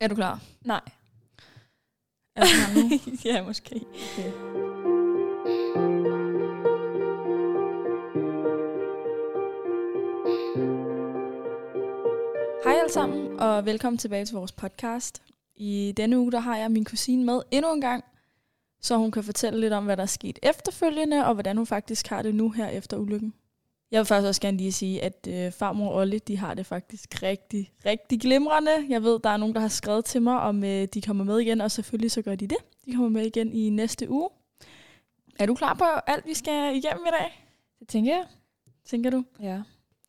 [0.00, 0.40] Er du klar?
[0.64, 0.80] Nej.
[2.36, 2.90] Er du klar nu?
[3.24, 3.76] ja, måske.
[3.76, 4.32] Okay.
[12.64, 15.22] Hej alle sammen, og velkommen tilbage til vores podcast.
[15.56, 18.04] I denne uge der har jeg min kusine med endnu en gang,
[18.80, 22.06] så hun kan fortælle lidt om, hvad der er sket efterfølgende, og hvordan hun faktisk
[22.06, 23.34] har det nu her efter ulykken.
[23.90, 26.66] Jeg vil faktisk også gerne lige sige, at øh, farmor og Olle, de har det
[26.66, 28.70] faktisk rigtig, rigtig glimrende.
[28.88, 31.38] Jeg ved, der er nogen, der har skrevet til mig, om øh, de kommer med
[31.38, 32.58] igen, og selvfølgelig så gør de det.
[32.86, 34.28] De kommer med igen i næste uge.
[35.38, 37.46] Er du klar på alt, vi skal igennem i dag?
[37.78, 38.24] Det tænker jeg.
[38.84, 39.24] Tænker du?
[39.40, 39.62] Ja.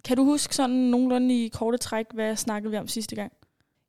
[0.03, 3.31] Kan du huske sådan nogenlunde i korte træk, hvad snakkede vi om sidste gang?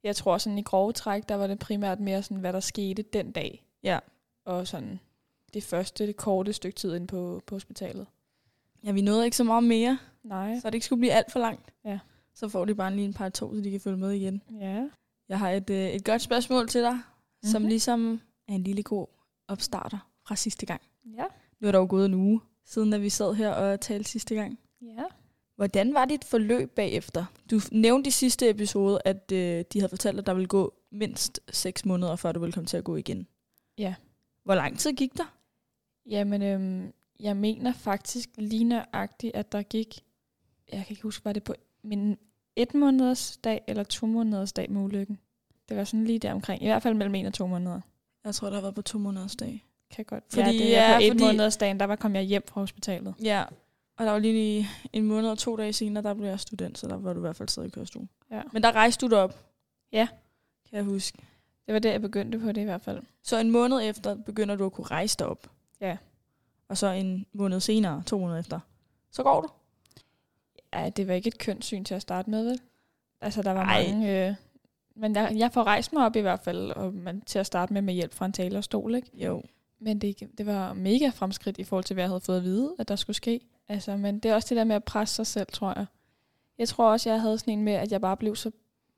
[0.05, 3.03] Jeg tror sådan i grove træk, der var det primært mere sådan, hvad der skete
[3.03, 3.65] den dag.
[3.83, 3.99] Ja.
[4.45, 5.01] Og sådan
[5.55, 8.07] det første, det korte stykke tid ind på, på hospitalet.
[8.85, 10.59] Ja, vi nåede ikke så meget mere, Nej.
[10.61, 11.73] så det ikke skulle blive alt for langt.
[11.85, 11.99] Ja.
[12.35, 14.43] Så får de bare lige en par to, så de kan følge med igen.
[14.61, 14.89] Ja.
[15.29, 17.49] Jeg har et, øh, et godt spørgsmål til dig, mm-hmm.
[17.51, 17.69] som Mhm.
[17.69, 19.07] ligesom er en lille god
[19.49, 20.81] opstarter fra sidste gang.
[21.17, 21.25] Ja.
[21.61, 24.35] Nu er der jo gået en uge, siden at vi sad her og talte sidste
[24.35, 24.59] gang.
[24.83, 25.03] Ja.
[25.57, 27.25] Hvordan var dit forløb bagefter?
[27.51, 31.41] Du nævnte i sidste episode, at øh, de havde fortalt, at der ville gå mindst
[31.49, 33.27] 6 måneder, før du ville komme til at gå igen.
[33.79, 33.95] Ja.
[34.45, 35.35] Hvor lang tid gik der?
[36.07, 40.01] Jamen, øhm, jeg mener faktisk lige nøjagtigt, at der gik,
[40.73, 42.19] jeg kan ikke huske, var det på min
[42.57, 45.19] et måneders dag eller to måneders dag med ulykken.
[45.69, 46.63] Det var sådan lige der omkring.
[46.63, 47.81] I hvert fald mellem en og to måneder.
[48.25, 49.65] Jeg tror, der har været på to måneders dag.
[49.91, 50.25] Kan godt.
[50.29, 52.43] Fordi- ja, det er ja, på et fordi- måneders dagen, der var kom jeg hjem
[52.47, 53.15] fra hospitalet.
[53.23, 53.45] Ja,
[53.97, 56.89] og der var lige en måned og to dage senere, der blev jeg student, så
[56.89, 58.09] der var du i hvert fald stadig i kørestol.
[58.31, 58.43] Ja.
[58.53, 59.45] Men der rejste du dig op.
[59.93, 60.09] Ja.
[60.71, 61.19] Kan jeg huske.
[61.67, 63.03] Det var der, jeg begyndte på det i hvert fald.
[63.23, 65.51] Så en måned efter begynder du at kunne rejse dig op.
[65.81, 65.97] Ja.
[66.71, 68.61] Og så en måned senere, to måneder efter,
[69.11, 69.49] så går du.
[70.73, 72.61] Ja, det var ikke et kønt syn til at starte med, vel?
[73.21, 73.87] Altså, der var Ej.
[73.87, 74.29] Mange...
[74.29, 74.35] Øh,
[74.97, 77.73] men jeg, jeg får rejst mig op i hvert fald, og man, til at starte
[77.73, 79.11] med med hjælp fra en talerstol, ikke?
[79.15, 79.43] Jo.
[79.79, 82.75] Men det, det var mega fremskridt i forhold til, hvad jeg havde fået at vide,
[82.79, 83.41] at der skulle ske.
[83.69, 85.87] Altså, men det er også det der med at presse sig selv, tror jeg.
[86.59, 88.51] Jeg tror også, jeg havde sådan en med, at jeg bare blev så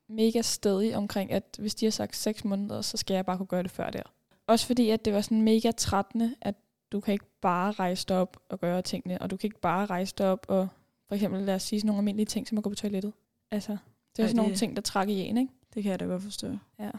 [0.07, 3.47] mega stedig omkring, at hvis de har sagt 6 måneder, så skal jeg bare kunne
[3.47, 4.03] gøre det før der.
[4.47, 6.55] Også fordi, at det var sådan mega trættende, at
[6.93, 9.85] du kan ikke bare rejse dig op og gøre tingene, og du kan ikke bare
[9.85, 10.67] rejse dig op og
[11.07, 13.13] for eksempel lad os sige sådan nogle almindelige ting, som at gå på toilettet.
[13.51, 13.71] Altså,
[14.15, 15.53] det er Ej, sådan nogle det- ting, der trækker i en, ikke?
[15.73, 16.47] Det kan jeg da godt forstå.
[16.79, 16.91] Ja.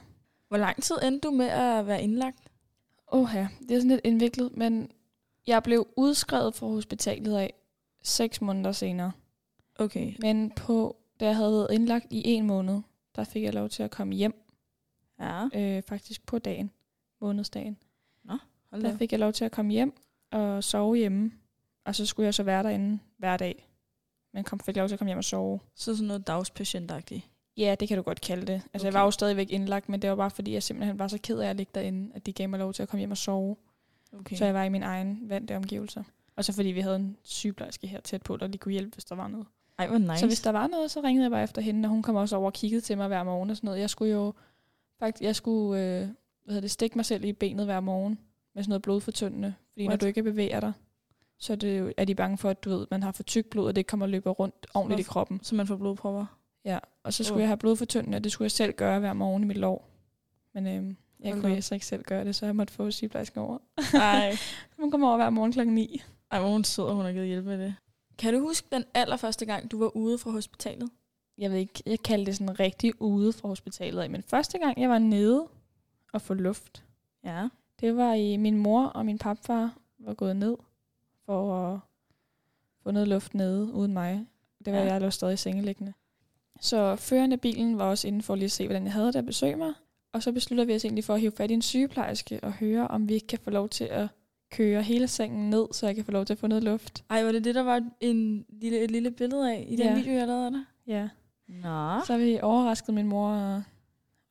[0.49, 2.53] Hvor lang tid endte du med at være indlagt?
[3.13, 4.91] Åh ja, det er sådan lidt indviklet, men
[5.47, 7.55] jeg blev udskrevet fra hospitalet af
[8.03, 9.13] seks måneder senere.
[9.79, 10.15] Okay.
[10.19, 12.81] Men på, da jeg havde været indlagt i en måned,
[13.17, 14.41] der fik jeg lov til at komme hjem,
[15.21, 15.49] Ja.
[15.55, 16.71] øh, faktisk på dagen,
[17.21, 17.77] månedsdagen.
[18.75, 19.95] Hold Der fik jeg lov til at komme hjem
[20.31, 21.33] og sove hjemme,
[21.85, 23.69] og så skulle jeg så være derinde hver dag.
[24.33, 25.61] Men kom, fik lov til at komme hjem og sove.
[25.75, 27.31] Så sådan noget dagspatientagtigt.
[27.57, 28.53] Ja, det kan du godt kalde det.
[28.53, 28.85] Altså, okay.
[28.85, 31.39] jeg var jo stadigvæk indlagt, men det var bare fordi, jeg simpelthen var så ked
[31.39, 33.57] af at ligge derinde, at de gav mig lov til at komme hjem og sove.
[34.13, 34.37] Okay.
[34.37, 36.03] Så jeg var i min egen vante omgivelser.
[36.37, 39.05] Og så fordi vi havde en sygeplejerske her tæt på, der lige kunne hjælpe, hvis
[39.05, 39.47] der var noget.
[39.79, 39.99] Ej, hvor.
[39.99, 40.19] Nice.
[40.19, 42.37] Så hvis der var noget, så ringede jeg bare efter hende, og hun kom også
[42.37, 43.81] over og kiggede til mig hver morgen og sådan noget.
[43.81, 44.33] Jeg skulle jo
[44.99, 46.09] faktisk, jeg skulle, øh, hvad
[46.47, 48.19] hedder det, stikke mig selv i benet hver morgen
[48.55, 49.55] med sådan noget blodfortyndende.
[49.73, 49.91] Fordi What?
[49.91, 50.73] når du ikke bevæger dig,
[51.39, 53.47] så er, det jo, er de bange for, at du ved, man har for tyk
[53.47, 55.41] blod, og det kommer og løber rundt ordentligt i kroppen.
[55.43, 56.27] Så man får blodprøver.
[56.65, 57.41] Ja, og så skulle Åh.
[57.41, 59.89] jeg have blodfortyndende, og det skulle jeg selv gøre hver morgen i mit lov.
[60.55, 63.41] Men øhm, jeg Hold kunne altså ikke selv gøre det, så jeg måtte få sygeplejersken
[63.41, 63.59] over.
[63.95, 64.37] Nej.
[64.81, 66.03] Hun kommer over hver morgen klokken 9.
[66.31, 67.75] Ej, hvor hun sidder, hun har givet hjælp med det.
[68.19, 70.91] Kan du huske den allerførste gang, du var ude fra hospitalet?
[71.39, 74.11] jeg ved ikke, jeg kalder det sådan rigtig ude fra hospitalet.
[74.11, 75.47] Men første gang, jeg var nede
[76.13, 76.85] og få luft,
[77.25, 77.49] Ja.
[77.85, 80.57] Det var i min mor og min papfar var gået ned
[81.27, 81.81] for at
[82.83, 84.27] få noget luft nede uden mig.
[84.65, 84.93] Det var Ja.
[84.93, 85.93] jeg lå stadig sengeliggende.
[86.61, 89.17] Så føreren af bilen var også inde for lige at se, hvordan jeg havde det
[89.17, 89.73] at besøge mig.
[90.13, 92.89] Og så beslutter vi os egentlig for at hive fat i en sygeplejerske og høre,
[92.89, 94.09] om vi ikke kan få lov til at
[94.51, 97.05] køre hele sengen ned, så jeg kan få lov til at få noget luft.
[97.11, 99.95] Ej, var det det, der var en lille, et lille billede af i den Ja.
[99.95, 100.65] video, jeg lavede af dig?
[100.87, 101.09] Ja.
[101.49, 102.01] Nå.
[102.07, 103.63] Så har vi overrasket min mor og,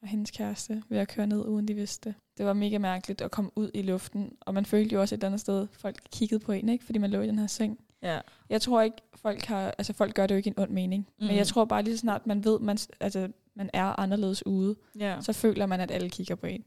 [0.03, 2.15] og hendes kæreste ved at køre ned, uden de vidste det.
[2.37, 5.17] Det var mega mærkeligt at komme ud i luften, og man følte jo også et
[5.17, 6.85] eller andet sted, folk kiggede på en, ikke?
[6.85, 7.79] fordi man lå i den her seng.
[8.01, 8.19] Ja.
[8.49, 11.13] Jeg tror ikke, folk har, altså folk gør det jo ikke en ond mening, mm.
[11.23, 11.37] men Mhm.
[11.37, 15.17] jeg tror bare lige så snart man ved, man, altså, man er anderledes ude, Ja.
[15.21, 16.63] så føler man, at alle kigger på en.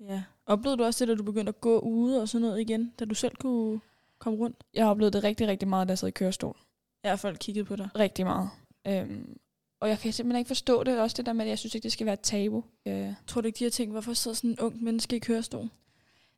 [0.00, 0.22] ja.
[0.46, 3.04] Oplevede du også det, da du begyndte at gå ude og sådan noget igen, da
[3.04, 3.80] du selv kunne
[4.18, 4.64] komme rundt?
[4.74, 6.56] Jeg har oplevet det rigtig, rigtig meget, da jeg sad i kørestol.
[7.04, 7.88] Ja, folk kiggede på dig.
[7.98, 8.48] Rigtig meget.
[8.86, 9.36] Øhm,
[9.80, 11.82] og jeg kan simpelthen ikke forstå det, også det der med, at jeg synes ikke,
[11.82, 12.64] det skal være et tabu.
[12.86, 15.68] Øh, Tror du ikke, de har tænkt, hvorfor sidder sådan en ung menneske i kørestol?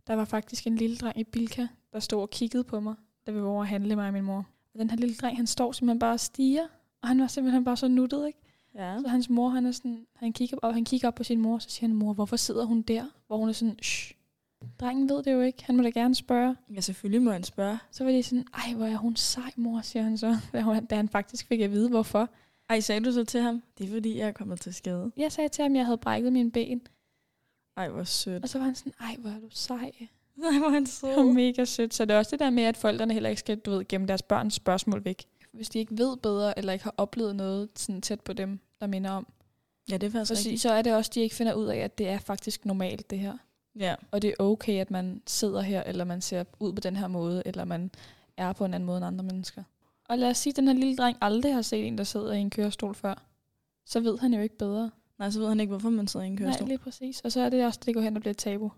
[0.07, 2.95] Der var faktisk en lille dreng i Bilka, der stod og kiggede på mig,
[3.27, 4.47] da vi var over at handle mig og min mor.
[4.75, 6.67] Og den her lille dreng, han står simpelthen bare og stiger,
[7.03, 8.39] og han var simpelthen bare så nuttet, ikke?
[8.75, 8.99] Ja.
[9.01, 11.55] Så hans mor, han er sådan, han kigger, op, han kigger op på sin mor,
[11.55, 13.05] og så siger han, mor, hvorfor sidder hun der?
[13.27, 14.15] Hvor hun er sådan, shh,
[14.81, 16.57] drengen ved det jo ikke, han må da gerne spørge.
[16.75, 17.79] Ja, selvfølgelig må han spørge.
[17.91, 20.37] Så var de sådan, ej, hvor er hun sej, mor, siger han så,
[20.91, 22.31] da han faktisk fik at vide, hvorfor.
[22.69, 23.63] Ej, sagde du så til ham?
[23.79, 25.13] Det er fordi, jeg er kommet til skade.
[25.17, 26.83] Jeg sagde til ham, at jeg havde brækket mine ben,
[27.77, 28.43] Ej, hvor sødt.
[28.43, 29.93] og så var han sådan, ej, hvor er du sej.
[30.37, 31.33] Nej, hvor er han Det var sød.
[31.33, 31.95] mega sødt.
[31.95, 34.07] Så det er også det der med, at forældrene heller ikke skal, du ved, gemme
[34.07, 35.25] deres børns spørgsmål væk.
[35.53, 38.87] Hvis de ikke ved bedre, eller ikke har oplevet noget sådan tæt på dem, der
[38.87, 39.27] minder om,
[39.91, 40.61] Ja, det er faktisk så, rigtigt.
[40.63, 43.19] så er det også, de ikke finder ud af, at det er faktisk normalt, det
[43.19, 43.37] her.
[43.79, 43.95] Ja.
[44.11, 47.09] Og det er okay, at man sidder her, eller man ser ud på den her
[47.09, 47.91] måde, eller man
[48.37, 49.63] er på en anden måde end andre mennesker.
[50.09, 52.33] Og lad os sige, at den her lille dreng aldrig har set en, der sidder
[52.33, 53.25] i en kørestol før.
[53.87, 54.91] Så ved han jo ikke bedre.
[55.19, 56.69] Nej, så ved han ikke, hvorfor man sidder i en Nej, kørestol.
[56.69, 57.21] lige præcis.
[57.21, 58.73] Og så er det også, det går hen og bliver et tabu.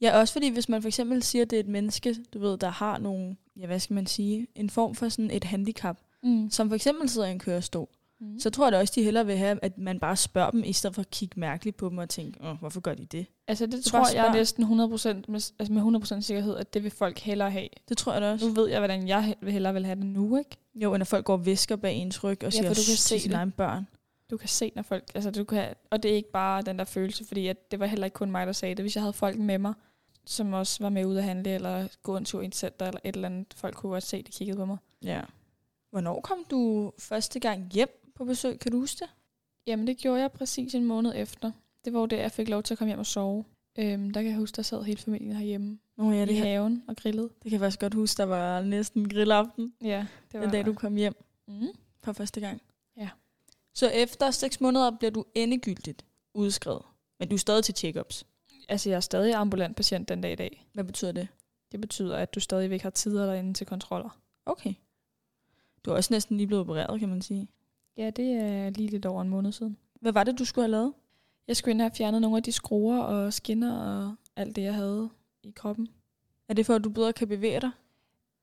[0.00, 2.58] Ja, også fordi hvis man for eksempel siger, at det er et menneske, du ved,
[2.58, 6.50] der har nogle, ja, hvad skal man sige, en form for sådan et handicap, Mm.
[6.50, 7.88] som for eksempel sidder i en kørestol,
[8.20, 8.38] Mm.
[8.40, 10.72] så tror jeg da også, de hellere vil have, at man bare spørger dem, i
[10.72, 13.26] stedet for at kigge mærkeligt på dem og tænke, Åh, hvorfor gør de det?
[13.48, 16.90] Altså det Så tror jeg næsten 100%, med, altså med 100% sikkerhed, at det vil
[16.90, 17.68] folk hellere have.
[17.88, 18.46] Det tror jeg da også.
[18.48, 20.56] Nu ved jeg, hvordan jeg hellere vil have det nu, ikke?
[20.74, 22.96] Jo, at folk går og visker bag ens ryg og Ja, siger, for du kan
[22.96, 23.38] se sine det.
[23.38, 23.86] egne børn.
[24.30, 25.04] Du kan se, når folk...
[25.14, 27.86] Altså, du kan, og det er ikke bare den der følelse, fordi at det var
[27.86, 28.82] heller ikke kun mig, der sagde det.
[28.82, 29.74] Hvis jeg havde folk med mig,
[30.26, 33.00] som også var med ude at handle, eller gå en tur i et center, eller
[33.04, 34.76] et eller andet, folk kunne godt se, de kiggede på mig.
[35.02, 35.20] Ja.
[35.90, 38.58] Hvornår kom du første gang hjem på besøg?
[38.58, 39.08] Kan du huske det?
[39.66, 41.52] Jamen, det gjorde jeg præcis en måned efter.
[41.84, 43.44] Det var jo der, jeg fik lov til at komme hjem og sove.
[43.78, 46.34] Øhm, der kan jeg huske, der sad hele familien herhjemme Nå ja, ja, det, i
[46.34, 47.24] kan, haven og grillede.
[47.28, 50.66] det kan jeg faktisk godt huske, der var næsten grillaften, Ja, det var den dag
[50.66, 51.14] du kom hjem
[51.46, 51.66] Mm.
[52.02, 52.62] for første gang.
[52.96, 53.08] Ja.
[53.74, 56.82] Så efter seks måneder bliver du endegyldigt udskrevet.
[57.18, 58.22] Men du er stadig til check-ups.
[58.68, 60.66] Altså, jeg er stadig ambulant patient den dag i dag.
[60.72, 61.28] Hvad betyder det?
[61.72, 64.18] Det betyder, at du stadigvæk har tider derinde til kontroller.
[64.46, 64.74] Okay.
[65.84, 67.48] Du er også næsten lige blevet opereret, kan man sige.
[67.96, 69.76] Ja, det er lige lidt over en måned siden.
[70.00, 70.92] Hvad var det, du skulle have lavet?
[71.48, 74.62] Jeg skulle ind og have fjernet nogle af de skruer og skinner og alt det,
[74.62, 75.08] jeg havde
[75.42, 75.88] i kroppen.
[76.48, 77.70] Er det for, at du bedre kan bevæge dig?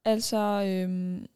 [0.06, 1.28] Altså, øhm,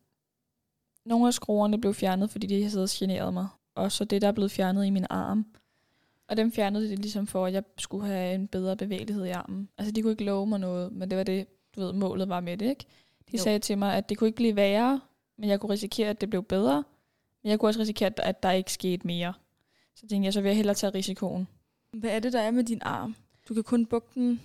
[1.06, 3.48] nogle af skruerne blev fjernet, fordi de havde generet mig.
[3.76, 5.46] Og så det, der er blevet fjernet i min arm.
[6.28, 9.70] Og dem fjernede de ligesom for, at jeg skulle have en bedre bevægelighed i armen.
[9.78, 12.40] Altså, de kunne ikke love mig noget, men det var det, du ved, målet var
[12.40, 12.86] med det, ikke?
[13.32, 13.44] De jo.
[13.44, 15.02] sagde til mig, at det kunne ikke blive værre,
[15.38, 16.84] men jeg kunne risikere, at det blev bedre.
[17.46, 19.34] Men jeg kunne også risikere, at- der ikke skete mere.
[19.96, 21.48] Så tænkte jeg, så vil jeg hellere tage risikoen.
[21.94, 23.16] Hvad er det, der er med din arm?
[23.50, 24.42] Du kan kun bukke den.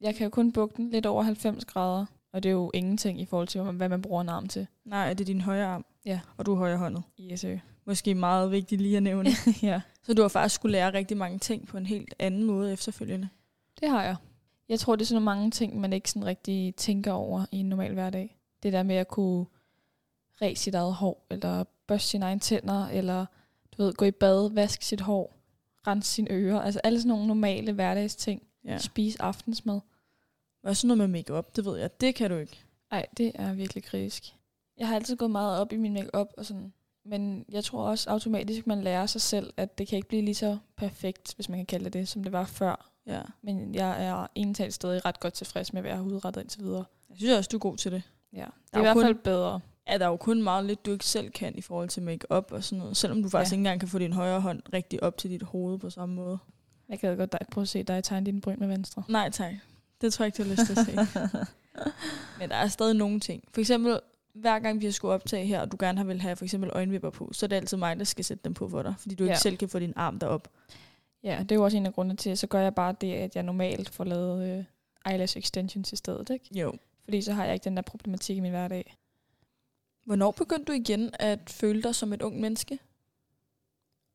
[0.00, 3.20] Jeg kan jo kun bukke den lidt over 90 grader, og det er jo ingenting
[3.20, 4.66] i forhold til, hvad man bruger en arm til.
[4.84, 5.84] Nej, det er din højre arm.
[6.04, 6.20] Ja.
[6.36, 7.02] Og du er højrehåndet.
[7.20, 7.60] Yes, øh.
[7.84, 9.30] Måske meget vigtigt lige at nævne.
[9.62, 9.80] ja.
[10.02, 13.28] Så du har faktisk skulle lære rigtig mange ting på en helt anden måde efterfølgende.
[13.80, 14.16] Det har jeg.
[14.68, 17.68] Jeg tror, det er sådan mange ting, man ikke sådan rigtig tænker over i en
[17.68, 18.36] normal hverdag.
[18.62, 19.46] Det der med at kunne
[20.42, 23.26] ræse sit eget hår, eller børste sine egne tænder, eller
[23.72, 25.36] du ved, gå i bad, vaske sit hår,
[25.86, 26.60] rense sine ører.
[26.60, 28.42] Altså alle sådan nogle normale hverdagsting.
[28.64, 28.78] Ja.
[28.78, 29.80] Spise aftensmad.
[30.62, 32.00] Også noget med makeup, det ved jeg.
[32.00, 32.60] Det kan du ikke.
[32.90, 34.34] Nej, det er virkelig kritisk.
[34.78, 36.72] Jeg har altid gået meget op i min makeup og sådan.
[37.04, 40.34] Men jeg tror også automatisk, man lærer sig selv, at det kan ikke blive lige
[40.34, 42.92] så perfekt, hvis man kan kalde det det, som det var før.
[43.06, 43.22] Ja.
[43.42, 46.84] Men jeg er egentlig stadig ret godt tilfreds med, hvad jeg har udrettet indtil videre.
[47.10, 48.02] Jeg synes også, du er god til det.
[48.32, 49.60] Ja, det er er i hvert fald bedre.
[49.92, 52.52] Ja, der er jo kun meget lidt, du ikke selv kan i forhold til makeup
[52.52, 52.96] og sådan noget.
[52.96, 53.54] Selvom du faktisk Ja.
[53.56, 56.38] ikke engang kan få din højre hånd rigtig op til dit hoved på samme måde.
[56.88, 59.02] Jeg kan godt dig, prøve at se dig tegne dine bryn med venstre.
[59.08, 59.52] Nej, tak.
[60.00, 61.18] Det tror jeg ikke, du har lyst til at se.
[62.38, 63.44] Men der er stadig nogle ting.
[63.54, 64.00] For eksempel,
[64.34, 66.70] hver gang vi har skulle optage her, og du gerne har vil have for eksempel
[66.74, 69.14] øjenvipper på, så er det altid mig, der skal sætte dem på for dig, fordi
[69.14, 69.38] du ikke Ja.
[69.38, 70.48] selv kan få din arm derop.
[71.24, 73.36] Ja, det er jo også en af grundene til, så gør jeg bare det, at
[73.36, 74.64] jeg normalt får lavet øh,
[75.12, 76.30] eyelash extensions i stedet.
[76.30, 76.58] Ikke?
[76.58, 76.72] Jo.
[77.04, 78.96] Fordi så har jeg ikke den der problematik i min hverdag.
[80.04, 82.78] Hvornår begyndte du igen at føle dig som et ung menneske?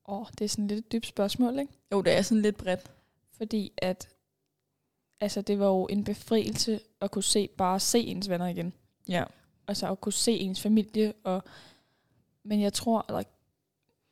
[0.07, 1.73] Åh, det er sådan lidt et dybt spørgsmål, ikke?
[1.91, 2.91] Jo, det er sådan lidt bredt.
[3.37, 4.09] Fordi at
[5.19, 8.73] altså, det var jo en befrielse at kunne se bare se ens venner igen.
[9.07, 9.23] Ja.
[9.67, 11.13] Altså at kunne se ens familie.
[11.23, 11.43] Og,
[12.43, 13.27] men jeg tror, at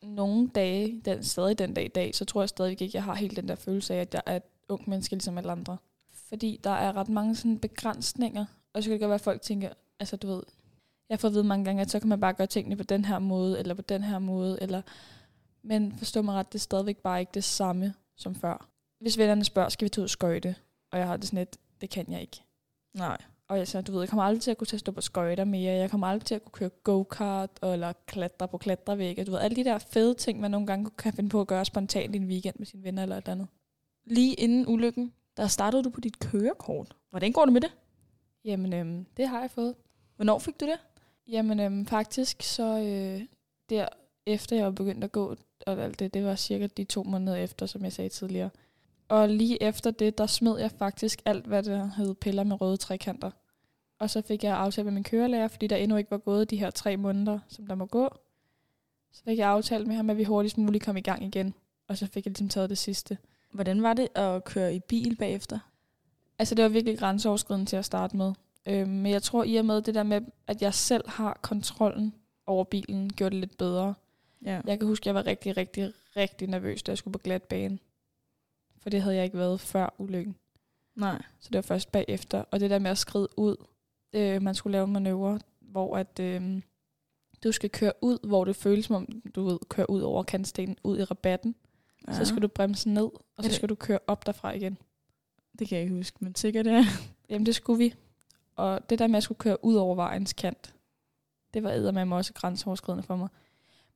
[0.01, 3.03] nogle dage, den, stadig den dag i dag, så tror jeg stadig ikke, at jeg
[3.03, 5.77] har helt den der følelse af, at jeg er et ung menneske ligesom alle andre.
[6.11, 8.45] Fordi der er ret mange sådan begrænsninger.
[8.73, 10.43] Og så kan det godt være, at folk tænker, altså du ved,
[11.09, 12.83] jeg har fået at vide mange gange, at så kan man bare gøre tingene på
[12.83, 14.81] den her måde, eller på den her måde, eller...
[15.63, 18.69] Men forstå mig ret, det er stadigvæk bare ikke det samme som før.
[19.01, 20.55] Hvis vennerne spørger, skal vi tage ud og skøjte?
[20.91, 22.43] Og jeg har det sådan lidt, det kan jeg ikke.
[22.93, 23.17] Nej.
[23.47, 25.43] Og jeg, så, du ved, jeg kommer aldrig til at kunne tage stå på skøjter
[25.43, 25.73] mere.
[25.73, 29.25] Jeg kommer aldrig til at kunne køre go-kart, eller klatre på klatrevægge.
[29.25, 31.65] Du ved, alle de der fede ting, man nogle gange kan finde på at gøre
[31.65, 33.47] spontant i en weekend med sine venner eller et andet.
[34.05, 36.95] Lige inden ulykken, der startede du på dit kørekort.
[37.09, 37.71] Hvordan går det med det?
[38.45, 39.75] Jamen, øhm, det har jeg fået.
[40.15, 40.79] Hvornår fik du det?
[41.27, 43.21] Jamen, øhm, faktisk så øh,
[43.69, 43.87] der
[44.25, 45.35] efter jeg var begyndt at gå,
[45.67, 48.49] og alt det, det var cirka de to måneder efter, som jeg sagde tidligere.
[49.07, 52.77] Og lige efter det, der smed jeg faktisk alt, hvad der hed piller med røde
[52.77, 53.31] trekanter.
[53.99, 56.57] Og så fik jeg aftalt med min kørelærer, fordi der endnu ikke var gået de
[56.57, 58.09] her tre måneder, som der må gå.
[59.11, 61.53] Så fik jeg aftalt med ham, at vi hurtigst muligt kom i gang igen.
[61.87, 63.17] Og så fik jeg ligesom taget det sidste.
[63.51, 65.59] Hvordan var det at køre i bil bagefter?
[66.39, 68.33] Altså det var virkelig grænseoverskridende til at starte med.
[68.65, 72.13] Øhm, men jeg tror i og med det der med, at jeg selv har kontrollen
[72.45, 73.93] over bilen, gjorde det lidt bedre.
[74.45, 74.61] Ja.
[74.65, 77.43] Jeg kan huske, at jeg var rigtig, rigtig, rigtig nervøs, da jeg skulle på glat
[77.43, 77.79] bane.
[78.79, 80.35] For det havde jeg ikke været før ulykken.
[80.95, 81.21] Nej.
[81.39, 82.43] Så det var først bagefter.
[82.51, 83.55] Og det der med at skride ud,
[84.13, 86.61] øh, man skulle lave en manøvre, hvor at, øh,
[87.43, 90.77] du skal køre ud, hvor det føles som om, du ved, kører ud over kantstenen,
[90.83, 91.55] ud i rabatten.
[92.07, 92.13] Ja.
[92.13, 94.77] Så skal du bremse ned, og så skal du køre op derfra igen.
[95.59, 96.85] Det kan jeg ikke huske, men sikkert det.
[97.29, 97.93] Jamen, det skulle vi.
[98.55, 100.73] Og det der med, at skulle køre ud over vejens kant,
[101.53, 103.27] det var eddermame også grænseoverskridende for mig.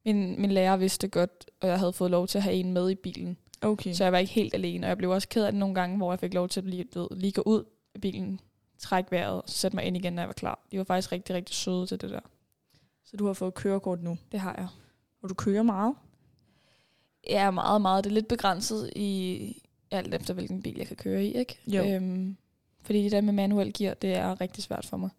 [0.05, 2.73] Min, min lærer vidste det godt, og jeg havde fået lov til at have en
[2.73, 3.37] med i bilen.
[3.61, 3.93] Okay.
[3.93, 5.97] Så jeg var ikke helt alene, og jeg blev også ked af det nogle gange,
[5.97, 7.63] hvor jeg fik lov til at lige, ved, lige gå ud
[7.95, 8.39] af bilen,
[8.77, 10.59] trække vejret, og sætte mig ind igen, når jeg var klar.
[10.71, 12.19] De var faktisk rigtig, rigtig søde til det der.
[13.05, 14.67] Så du har fået kørekort nu, Det har jeg.
[15.21, 15.95] og du kører meget?
[17.29, 18.03] Ja, meget, meget.
[18.03, 19.61] Det er lidt begrænset i
[19.91, 21.59] alt efter, hvilken bil jeg kan køre i, ikke?
[21.67, 21.83] Jo.
[21.85, 22.37] Øhm,
[22.81, 25.09] fordi det der med manuel gear, det er rigtig svært for mig.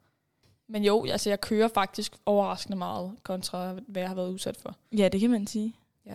[0.67, 4.77] Men jo, altså jeg kører faktisk overraskende meget, kontra hvad jeg har været udsat for.
[4.93, 5.77] Ja, det kan man sige.
[6.07, 6.15] Ja.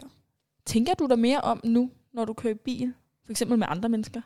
[0.65, 2.93] Tænker du der mere om nu, når du kører i bil?
[3.25, 4.21] For eksempel med andre mennesker?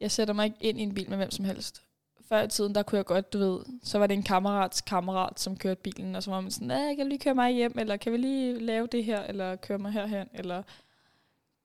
[0.00, 1.82] Jeg sætter mig ikke ind i en bil med hvem som helst.
[2.20, 5.40] Før i tiden, der kunne jeg godt, du ved, så var det en kammerats kammerat,
[5.40, 7.78] som kørte bilen, og så var man sådan, "Ah, kan du lige køre mig hjem,
[7.78, 10.62] eller kan vi lige lave det her, eller køre mig herhen, eller...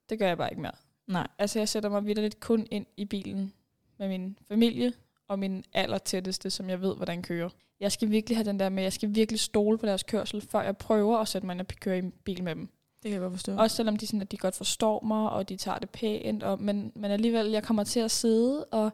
[0.09, 0.71] Det gør jeg bare ikke mere.
[1.11, 1.27] Nej.
[1.37, 3.53] Altså, jeg sætter mig vidderligt kun ind i bilen
[3.99, 4.93] med min familie
[5.27, 7.49] og min allertætteste, som jeg ved, hvordan kører.
[7.79, 10.61] Jeg skal virkelig have den der med, jeg skal virkelig stole på deres kørsel, før
[10.61, 12.69] jeg prøver at sætte mig ind og køre i bil med dem.
[13.03, 13.55] Det kan jeg godt forstå.
[13.55, 16.61] Også selvom de, sådan, at de godt forstår mig, og de tager det pænt, og,
[16.61, 18.91] men, men alligevel, jeg kommer til at sidde, og,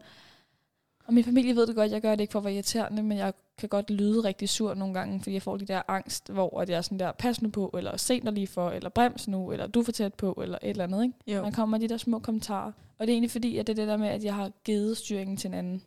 [1.06, 3.18] og min familie ved det godt, jeg gør det ikke for at være irriterende, men
[3.18, 6.62] jeg kan godt lyde rigtig sur nogle gange, fordi jeg får de der angst, hvor
[6.62, 9.28] at jeg er sådan der, pas nu på, eller se dig lige for, eller brems
[9.28, 11.16] nu, eller du er for tæt på, eller et eller andet, ikke?
[11.28, 11.42] jo.
[11.42, 12.72] Man kommer med de der små kommentarer.
[12.98, 14.98] Og det er egentlig fordi, at det er det der med, at jeg har givet
[14.98, 15.84] styringen til en anden.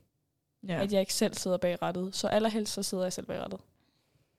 [0.69, 0.75] Ja.
[0.75, 0.83] Ja.
[0.83, 2.15] At jeg ikke selv sidder bag rattet.
[2.15, 3.61] Så allerhelst så sidder jeg selv bag rattet.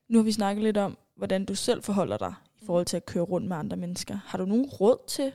[0.07, 3.05] Nu har vi snakket lidt om, hvordan du selv forholder dig i forhold til at
[3.05, 4.19] køre rundt med andre mennesker.
[4.25, 5.33] Har du nogen råd til,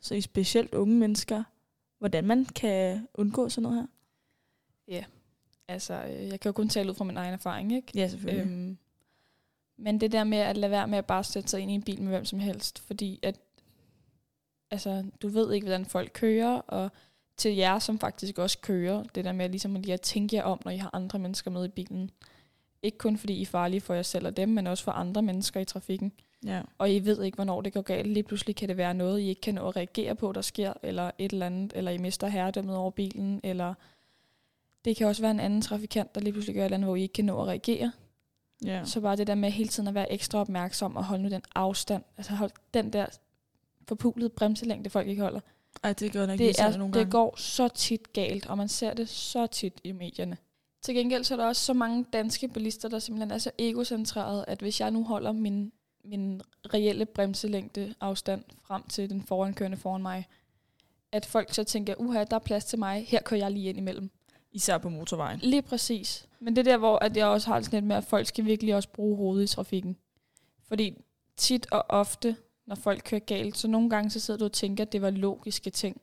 [0.00, 1.42] så i specielt unge mennesker,
[1.98, 3.86] hvordan man kan undgå sådan noget her?
[5.68, 7.88] Altså, øh, jeg kan jo kun tale ud fra min egen erfaring, ikke?
[7.94, 8.46] Ja, selvfølgelig.
[8.46, 8.78] Øhm.
[9.76, 11.82] Men det der med at lade være med at bare sætte sig ind i en
[11.82, 13.40] bil med hvem som helst, fordi at,
[14.70, 16.90] altså, du ved ikke, hvordan folk kører, og
[17.36, 20.42] til jer, som faktisk også kører, det der med ligesom at lige at tænke jer
[20.42, 22.10] om, når I har andre mennesker med i bilen.
[22.82, 25.22] Ikke kun fordi I er farlige for jer selv og dem, men også for andre
[25.22, 26.12] mennesker i trafikken.
[26.46, 26.62] Ja.
[26.78, 28.06] Og I ved ikke, hvornår det går galt.
[28.06, 30.72] Lige pludselig kan det være noget, I ikke kan nå at reagere på, der sker,
[30.82, 33.74] eller et eller andet, eller I mister herredømmet over bilen, eller
[34.84, 36.96] det kan også være en anden trafikant, der lige pludselig gør et eller andet, hvor
[36.96, 37.92] I ikke kan nå at reagere.
[38.64, 38.84] ja.
[38.84, 41.42] Så bare det der med hele tiden at være ekstra opmærksom og holde nu den
[41.54, 43.06] afstand, altså hold den der
[43.88, 45.40] forpulede bremselængde, folk ikke holder.
[45.82, 47.10] Ej, det gør nok Det, er, nogle det gange.
[47.10, 50.36] går så tit galt, og man ser det så tit i medierne.
[50.82, 54.44] Til gengæld så er der også så mange danske bilister, der simpelthen er så egocentrerede,
[54.48, 55.72] at hvis jeg nu holder min,
[56.04, 56.40] min
[56.74, 60.26] reelle bremselængde afstand frem til den forankørende foran mig,
[61.12, 63.78] at folk så tænker, uha, der er plads til mig, her kører jeg lige ind
[63.78, 64.10] imellem.
[64.54, 65.38] Især på motorvejen.
[65.42, 66.28] Lige præcis.
[66.40, 68.26] Men det er der, hvor at jeg også har det sådan lidt med, at folk
[68.26, 69.96] skal virkelig også bruge hovedet i trafikken.
[70.68, 70.94] Fordi
[71.36, 74.84] tit og ofte, når folk kører galt, så nogle gange så sidder du og tænker,
[74.84, 76.00] at det var logiske ting.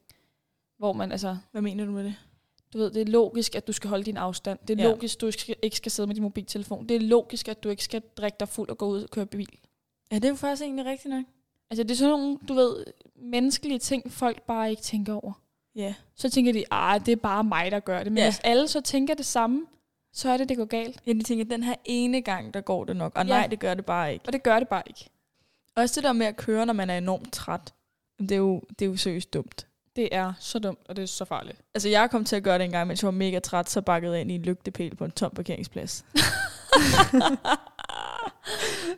[0.77, 2.15] Hvor man altså, Hvad mener du med det?
[2.73, 4.59] du ved, det er logisk, at du skal holde din afstand.
[4.67, 4.89] Det er Ja.
[4.89, 6.89] logisk, at du ikke skal, ikke skal sidde med din mobiltelefon.
[6.89, 9.25] Det er logisk, at du ikke skal drikke dig fuld og gå ud og køre
[9.25, 9.59] bil.
[10.11, 11.25] Ja, det er jo faktisk egentlig rigtigt nok.
[11.69, 15.33] Altså det er sådan nogle, du ved, menneskelige ting, folk bare ikke tænker over.
[15.75, 15.93] Ja.
[16.15, 18.11] Så tænker de, ah, det er bare mig, der gør det.
[18.11, 18.25] Men Ja.
[18.29, 19.65] hvis alle så tænker det samme,
[20.13, 20.99] så er det, det går galt.
[21.07, 23.11] Ja, de tænker, den her ene gang, der går det nok.
[23.15, 23.29] Og Ja.
[23.29, 24.25] nej, det gør det bare ikke.
[24.27, 25.09] Og det gør det bare ikke.
[25.75, 27.73] Også det der med at køre, når man er enormt træt.
[28.19, 29.67] Det er jo, det er jo seriøst dumt.
[29.95, 31.57] Det er så dumt, og det er så farligt.
[31.73, 33.81] Altså, jeg kom til at gøre det en gang, mens jeg var mega træt, så
[33.81, 36.05] bakkede jeg ind i en lygtepæl på en tom parkeringsplads.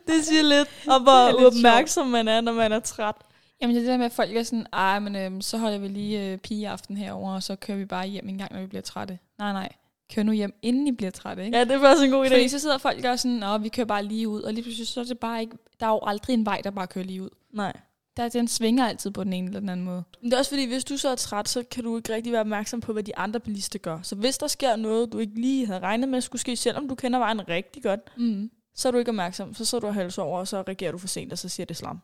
[0.08, 3.16] det siger lidt om, hvor lidt opmærksom man er, når man er træt.
[3.64, 5.88] Jamen det er der med, at folk er sådan, ej, men øhm, så holder vi
[5.88, 8.82] lige øh, pigeaften herover og så kører vi bare hjem en gang, når vi bliver
[8.82, 9.20] trætte.
[9.40, 9.70] Nej, nej.
[10.14, 11.58] Kør nu hjem, inden I bliver trætte, ikke?
[11.58, 12.30] Ja, det er faktisk en god idé.
[12.30, 14.88] Fordi så sidder folk og sådan, Nå, vi kører bare lige ud, og lige pludselig
[14.88, 17.22] så er det bare ikke, der er jo aldrig en vej, der bare kører lige
[17.24, 17.30] ud.
[17.54, 17.74] Nej.
[18.18, 20.04] Der, den svinger altid på den ene eller den anden måde.
[20.22, 22.32] Men det er også fordi, hvis du så er træt, så kan du ikke rigtig
[22.34, 24.00] være opmærksom på, hvad de andre bilister gør.
[24.04, 26.96] Så hvis der sker noget, du ikke lige havde regnet med skulle ske, selvom du
[26.96, 28.52] kender vejen rigtig godt, Mm.
[28.76, 30.98] så er du ikke opmærksom, så sidder du og halser over, og så reagerer du
[30.98, 32.00] for sent, og så siger det slam.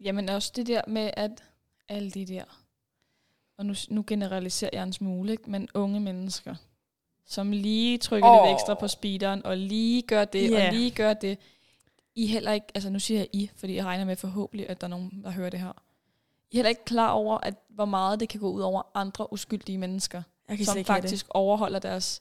[0.00, 1.44] Jamen også det der med, at
[1.88, 2.44] alle de der,
[3.56, 5.50] og nu, nu generaliserer jeg en smule, ikke?
[5.50, 6.54] men unge mennesker,
[7.26, 8.46] som lige trykker oh.
[8.46, 10.66] Lidt ekstra på speederen, og lige gør det, Ja.
[10.66, 11.38] og lige gør det.
[12.14, 14.80] I er heller ikke, altså nu siger jeg I, fordi jeg regner med forhåbentlig, at
[14.80, 15.72] der er nogen, der hører det her.
[16.50, 19.32] I er heller ikke klar over, at hvor meget det kan gå ud over andre
[19.32, 20.22] uskyldige mennesker,
[20.64, 22.20] som faktisk overholder deres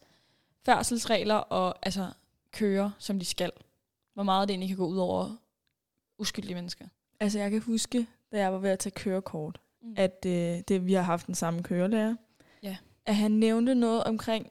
[0.66, 2.10] færdselsregler og altså
[2.52, 3.52] kører, som de skal.
[4.14, 5.36] Hvor meget det egentlig kan gå ud over
[6.18, 6.86] uskyldige mennesker.
[7.20, 9.94] Altså, jeg kan huske, da jeg var ved at tage kørekort, Mm.
[9.98, 12.16] at øh, det, vi har haft den samme kørelærer,
[12.64, 12.78] Ja.
[13.06, 14.48] at han nævnte noget omkring,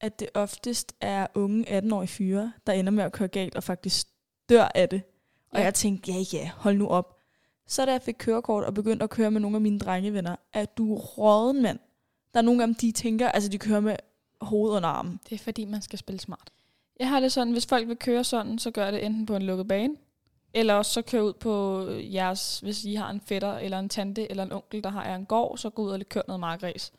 [0.00, 4.06] at det oftest er unge 18-årige fyre, der ender med at køre galt og faktisk
[4.48, 5.02] dør af det.
[5.50, 5.64] Og Ja.
[5.64, 7.18] jeg tænkte, ja ja, hold nu op.
[7.66, 10.78] Så da jeg fik kørekort og begyndte at køre med nogle af mine drengevenner, at
[10.78, 11.78] du er råden mand.
[12.34, 13.96] Der er nogle af dem, de tænker, altså de kører med
[14.40, 15.20] hovedet under armen.
[15.28, 16.50] Det er fordi, man skal spille smart.
[17.00, 19.42] Jeg har det sådan, hvis folk vil køre sådan, så gør det enten på en
[19.42, 19.94] lukket bane,
[20.54, 24.30] eller også så kør ud på jeres, hvis I har en fætter, eller en tante,
[24.30, 26.92] eller en onkel, der har en gård, så gå ud og kør noget markræs.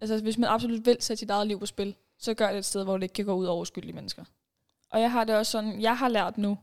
[0.00, 2.64] Altså hvis man absolut vil sætte sit eget liv på spil, så gør det et
[2.64, 4.24] sted, hvor det ikke kan gå ud over uskyldige mennesker.
[4.90, 6.58] Og jeg har det også sådan, jeg har lært nu,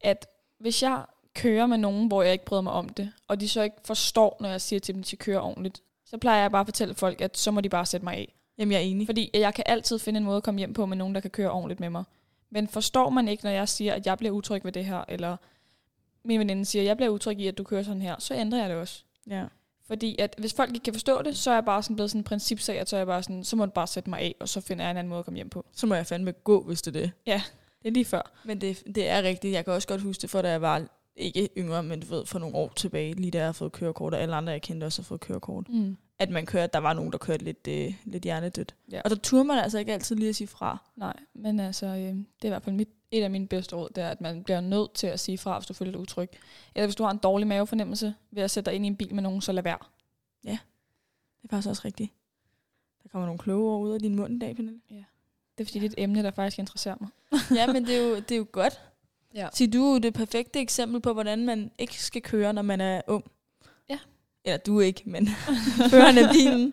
[0.00, 0.26] at
[0.58, 1.04] hvis jeg
[1.34, 4.36] kører med nogen, hvor jeg ikke bryder mig om det, og de så ikke forstår,
[4.40, 6.66] når jeg siger til dem, at de skal køre ordentligt, så plejer jeg bare at
[6.66, 8.34] fortælle folk, at så må de bare sætte mig af.
[8.58, 9.06] Jamen, jeg er enig.
[9.06, 11.30] Fordi jeg kan altid finde en måde at komme hjem på med nogen, der kan
[11.30, 12.04] køre ordentligt med mig.
[12.50, 15.36] Men forstår man ikke, når jeg siger, at jeg bliver utryg ved det her, eller
[16.26, 18.60] min veninde siger, at jeg bliver utryg i, at du kører sådan her, så ændrer
[18.60, 19.02] jeg det også.
[19.30, 19.44] Ja.
[19.86, 22.20] Fordi at hvis folk ikke kan forstå det, så er jeg bare sådan blevet sådan
[22.20, 24.34] en principsag, at så er jeg bare sådan, så må du bare sætte mig af,
[24.40, 25.66] og så finder jeg en anden måde at komme hjem på.
[25.72, 27.10] Så må jeg fandme gå, hvis det er det.
[27.26, 27.42] Ja,
[27.82, 28.32] det er lige før.
[28.44, 29.54] Men det, det er rigtigt.
[29.54, 32.26] Jeg kan også godt huske det, for da jeg var ikke yngre, men du ved,
[32.26, 34.84] for nogle år tilbage, lige da jeg har fået kørekort, og alle andre, jeg kendte,
[34.84, 35.68] også har fået kørekort.
[35.68, 35.96] Mm.
[36.18, 38.74] At man kørte, der var nogen, der kørte lidt, øh, lidt hjernedødt.
[38.92, 39.00] Ja.
[39.04, 40.78] Og der turde man altså ikke altid lige at sige fra.
[40.96, 43.88] Nej, men altså, øh, det er i hvert fald mit, et af mine bedste råd,
[43.94, 46.28] det er, at man bliver nødt til at sige fra, hvis du føler dig utryg.
[46.74, 49.14] Eller hvis du har en dårlig mavefornemmelse ved at sætte dig ind i en bil
[49.14, 49.78] med nogen, så lad være.
[51.42, 52.12] Det er faktisk også rigtigt.
[53.02, 54.80] Der kommer nogle kloge ord ud af din mund i dag, Pernille.
[55.58, 57.08] Det er fordi, det er et emne, der faktisk interesserer mig.
[57.58, 58.80] ja, men det er jo, det er jo godt.
[59.34, 59.48] Ja.
[59.52, 62.80] Så du er jo det perfekte eksempel på, hvordan man ikke skal køre, når man
[62.80, 63.24] er ung.
[63.88, 63.98] Ja.
[64.44, 65.28] Eller du ikke, men
[65.90, 66.72] føreren af bilen.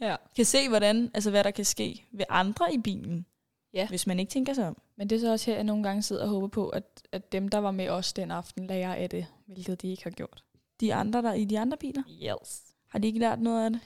[0.00, 0.16] ja.
[0.36, 3.26] Kan se, hvordan, altså hvad der kan ske ved andre i bilen.
[3.74, 3.88] Ja.
[3.88, 4.76] Hvis man ikke tænker sig om.
[4.96, 7.32] Men det er så også her, jeg nogle gange sidder og håber på, at, at
[7.32, 10.44] dem, der var med os den aften, lærer af det, hvilket de ikke har gjort.
[10.80, 12.62] De andre, der i de andre biler, Yes.
[12.88, 13.80] har de ikke lært noget af det?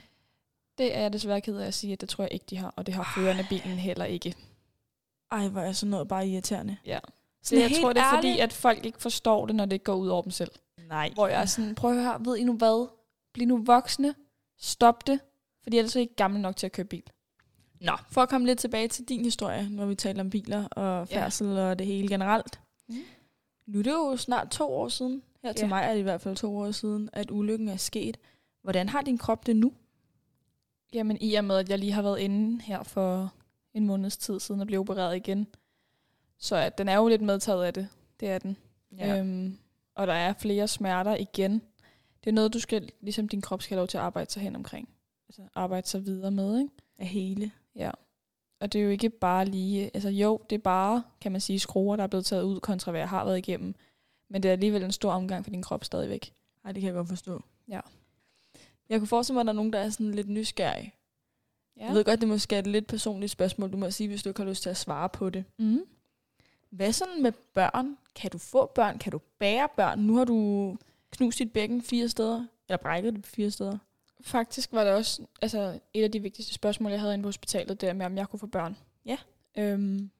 [0.78, 2.72] Det er jeg desværre ked af at sige, at det tror jeg ikke, de har,
[2.76, 4.34] og det har føreren af bilen heller ikke.
[5.32, 6.76] Ej, hvor er sådan noget bare irriterende.
[6.86, 6.98] Ja.
[7.42, 8.42] Så jeg tror, det er fordi, ærligt.
[8.42, 10.50] at folk ikke forstår det, når det går ud over dem selv.
[10.88, 11.10] Nej.
[11.14, 12.88] Hvor jeg er sådan, prøv at høre, ved I nu hvad?
[13.34, 14.14] Bliv nu voksne.
[14.58, 15.20] Stop det.
[15.62, 17.02] Fordi ellers er I ikke gamle nok til at køre bil.
[17.86, 21.08] Nå, for at komme lidt tilbage til din historie, når vi taler om biler og
[21.10, 21.16] Ja.
[21.20, 22.60] færdsel og det hele generelt.
[22.88, 22.94] Mm.
[23.66, 25.68] Nu er det jo snart to år siden, her til Ja.
[25.68, 28.16] mig er det i hvert fald to år siden, at ulykken er sket.
[28.62, 29.72] Hvordan har din krop det nu?
[30.92, 33.32] Jamen i og med, at jeg lige har været inde her for
[33.74, 35.46] en måneds tid siden og blev opereret igen.
[36.38, 37.88] Så at den er jo lidt medtaget af det.
[38.20, 38.56] Det er den.
[38.98, 39.18] Ja.
[39.18, 39.58] Øhm,
[39.94, 41.52] og der er flere smerter igen.
[42.24, 44.42] Det er noget, du skal, ligesom din krop skal have lov til at arbejde sig
[44.42, 44.88] hen omkring.
[45.28, 46.70] Altså arbejde sig videre med, ikke?
[46.98, 47.50] Af hele.
[47.76, 47.90] Ja.
[48.60, 51.58] Og det er jo ikke bare lige, altså jo, det er bare, kan man sige,
[51.58, 53.74] skruer, der er blevet taget ud kontra hvad jeg har været igennem.
[54.30, 56.32] Men det er alligevel en stor omgang for din krop stadigvæk.
[56.64, 57.42] Nej, det kan jeg godt forstå.
[57.68, 57.80] Ja.
[58.88, 60.94] Jeg kunne forestille mig, at der er nogen, der er sådan lidt nysgerrige.
[61.76, 61.86] Ja.
[61.86, 63.72] Jeg ved godt, det måske er et lidt personligt spørgsmål.
[63.72, 65.44] Du må sige, hvis du ikke har lyst til at svare på det.
[65.58, 65.80] Mm.
[66.70, 67.96] Hvad sådan med børn?
[68.14, 68.98] Kan du få børn?
[68.98, 69.98] Kan du bære børn?
[69.98, 70.76] Nu har du
[71.10, 72.46] knust dit bækken fire steder.
[72.68, 73.78] Eller brækket det fire steder.
[74.20, 77.80] Faktisk var det også altså, et af de vigtigste spørgsmål, jeg havde inde på hospitalet,
[77.80, 78.76] det er med, om jeg kunne få børn.
[79.06, 79.16] Ja.
[79.56, 80.10] Øhm,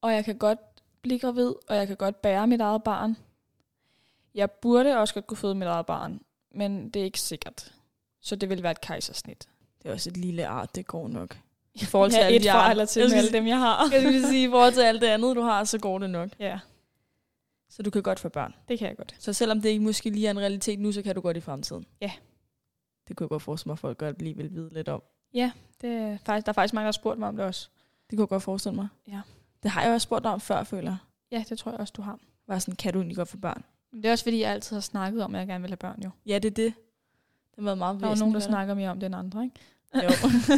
[0.00, 0.58] og jeg kan godt
[1.02, 3.16] blive gravid, og jeg kan godt bære mit eget barn.
[4.34, 7.72] Jeg burde også godt kunne føde mit eget barn, men det er ikke sikkert.
[8.20, 9.48] Så det vil være et kejsersnit.
[9.82, 11.38] Det er også et lille art, det går nok.
[11.74, 13.88] I forhold til Ja, alle et eller til alle dem, jeg har.
[13.92, 16.28] Jeg skulle sige, i forhold til alt det andet, du har, så går det nok.
[16.38, 16.58] Ja,
[17.68, 18.54] Så du kan godt få børn.
[18.68, 19.14] det kan jeg godt.
[19.18, 21.40] Så selvom det ikke måske lige er en realitet nu, så kan du godt i
[21.40, 21.86] fremtiden.
[22.00, 22.12] Ja.
[23.08, 25.02] Det kunne jeg godt forestille mig, at folk godt lige vil vide lidt om.
[25.80, 27.68] Det er faktisk, der er faktisk mange, der har spurgt mig om det også.
[28.10, 28.88] Det kunne jeg godt forestille mig.
[29.08, 29.20] Ja.
[29.62, 30.96] Det har jeg også spurgt dig om før, føler jeg.
[31.30, 32.18] Ja, det tror jeg også, du har.
[32.46, 33.64] Var sådan, kan du egentlig godt få børn?
[33.92, 35.76] Men det er også fordi, jeg altid har snakket om, at jeg gerne vil have
[35.76, 36.10] børn jo.
[36.26, 36.74] Ja, det er det.
[37.50, 39.44] Det har været meget Der er jo nogen, der snakker mere om det end andre,
[39.44, 39.56] ikke?
[39.94, 40.10] Jo.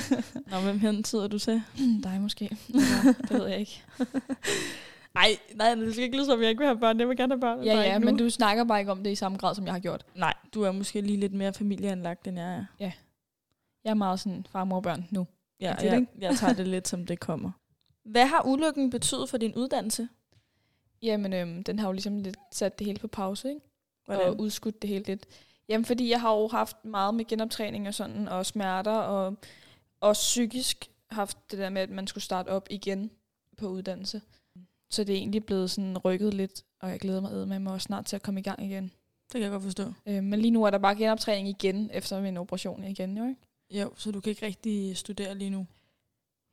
[0.50, 1.62] Nå, hvem hentyder du til?
[2.02, 2.56] Dig måske.
[2.68, 3.84] Eller, det ved jeg ikke.
[5.14, 7.01] Nej, nej, det skal ikke lyde som, jeg ikke vil have børn.
[7.01, 7.62] Jeg vil gerne have børn.
[7.64, 9.81] Ja, ja, men du snakker bare ikke om det i samme grad, som jeg har
[9.81, 10.07] gjort.
[10.14, 12.64] Nej, du er måske lige lidt mere familieanlagt, end jeg er.
[13.85, 15.27] Jeg er meget sådan far, mor, børn nu.
[15.61, 16.12] Ja, det jeg, ikke?
[16.18, 17.51] jeg tager det lidt, som det kommer.
[18.12, 20.09] Hvad har ulykken betydet for din uddannelse?
[21.03, 23.61] Jamen, øhm, den har jo ligesom lidt sat det hele på pause, ikke?
[24.05, 24.27] Hvordan?
[24.29, 25.27] og udskudt det hele lidt.
[25.68, 29.37] Jamen, fordi jeg har jo haft meget med genoptræning og sådan, og smerter, og
[30.01, 33.11] også psykisk haft det der med, at man skulle starte op igen
[33.57, 34.21] på uddannelse.
[34.90, 37.85] Så det er egentlig blevet sådan rykket lidt, og jeg glæder mig med mig også
[37.85, 38.85] snart til at komme i gang igen.
[38.85, 39.92] Det kan jeg godt forstå.
[40.07, 43.40] Øh, men lige nu er der bare genoptræning igen, efter min operation igen, jo ikke?
[43.70, 45.66] Jo, så du kan ikke rigtig studere lige nu.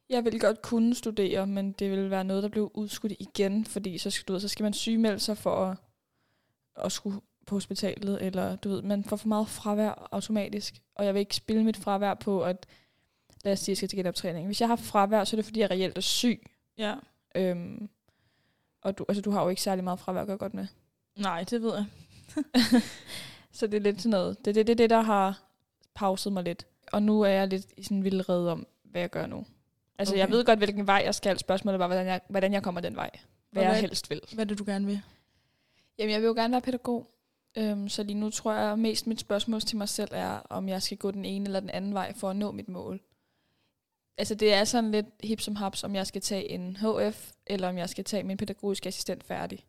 [0.10, 3.98] Jeg vil godt kunne studere, men det vil være noget, der bliver udskudt igen, fordi
[3.98, 5.78] så skal, du ved, så skal man sygemelde sig for at,
[6.76, 11.14] at skulle på hospitalet, eller du ved, man får for meget fravær automatisk, og jeg
[11.14, 12.66] vil ikke spille mit fravær på, at
[13.44, 14.46] lad os sige, jeg skal til genoptræning.
[14.46, 16.46] Hvis jeg har fravær, så er det fordi, jeg reelt er syg.
[16.78, 16.96] Ja.
[17.36, 17.90] Øhm,
[18.86, 20.68] og du, altså, du har jo ikke særlig meget fravær at gøre godt med.
[21.18, 21.86] Nej, det ved jeg.
[23.52, 24.46] Så det er lidt sådan noget.
[24.46, 25.42] Det er det, det, det, der har
[25.96, 26.66] pauset mig lidt.
[26.92, 29.46] Og nu er jeg lidt i sådan en vild red om, hvad jeg gør nu.
[30.00, 30.20] Altså, okay.
[30.20, 31.40] jeg ved godt, hvilken vej jeg skal.
[31.40, 33.10] Spørgsmålet bare, hvordan jeg, hvordan jeg kommer den vej.
[33.52, 34.22] Hvad Og jeg hvad- helst vil.
[34.34, 35.02] Hvad er det, du gerne vil?
[36.00, 37.08] Jamen, jeg vil jo gerne være pædagog.
[37.58, 40.82] Øhm, så lige nu tror jeg mest mit spørgsmål til mig selv er, om jeg
[40.82, 43.02] skal gå den ene eller den anden vej for at nå mit mål.
[44.18, 47.70] Altså det er sådan lidt hip som haps, om jeg skal tage en HF, eller
[47.70, 49.66] om jeg skal tage min pædagogiske assistent færdig.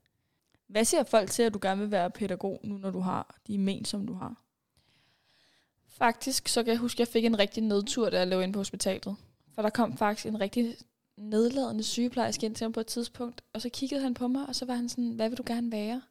[0.69, 3.59] Hvad siger folk til, at du gerne vil være pædagog, nu når du har de
[3.59, 4.43] men, som du har?
[5.89, 8.53] Faktisk, så kan jeg huske, at jeg fik en rigtig nedtur, da jeg lå inde
[8.53, 9.17] på hospitalet.
[9.55, 10.77] For der kom faktisk en rigtig
[11.17, 14.55] nedladende sygeplejerske ind til ham på et tidspunkt, og så kiggede han på mig, og
[14.55, 16.03] så var han sådan, hvad vil du gerne være?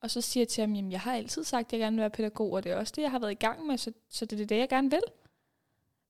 [0.00, 2.00] Og så siger jeg til ham, jamen jeg har altid sagt, at jeg gerne vil
[2.00, 4.24] være pædagog, og det er også det, jeg har været i gang med, så, så
[4.24, 5.02] det er det, jeg gerne vil.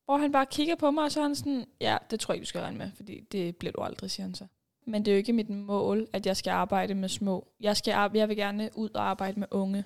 [0.07, 2.37] Hvor han bare kigger på mig, og så er han sådan, ja, det tror jeg
[2.37, 4.47] ikke, du skal regne med, fordi det bliver du aldrig, siger han så.
[4.87, 7.49] Men det er jo ikke mit mål, at jeg skal arbejde med små.
[7.61, 9.85] Jeg, skal, jeg vil gerne ud og arbejde med unge.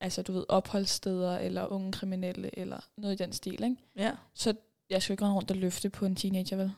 [0.00, 3.76] Altså, du ved, opholdssteder, eller unge kriminelle, eller noget i den stil, ikke?
[3.96, 4.12] Ja.
[4.34, 4.54] Så
[4.90, 6.72] jeg skal ikke rende rundt og løfte på en teenager, vel?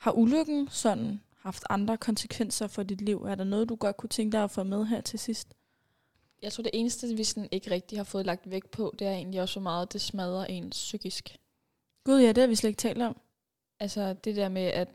[0.00, 3.22] Har ulykken sådan haft andre konsekvenser for dit liv?
[3.22, 5.54] Er der noget, du godt kunne tænke dig at få med her til sidst?
[6.42, 9.12] Jeg tror, det eneste, vi sådan ikke rigtig har fået lagt vægt på, det er
[9.12, 11.36] egentlig også, hvor meget det smadrer en psykisk.
[12.04, 13.20] Gud ja, det har vi slet ikke talt om.
[13.80, 14.88] Altså det der med, at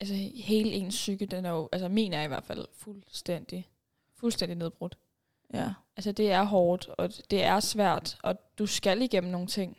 [0.00, 3.68] altså, hele ens psyke, den er jo, altså min er i hvert fald fuldstændig,
[4.16, 4.98] fuldstændig nedbrudt.
[5.54, 5.72] Ja.
[5.96, 9.76] Altså det er hårdt, og det er svært, og du skal igennem nogle ting.